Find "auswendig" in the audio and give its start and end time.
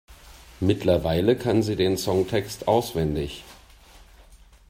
2.67-3.43